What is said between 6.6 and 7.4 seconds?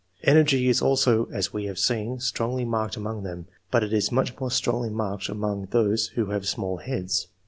heads.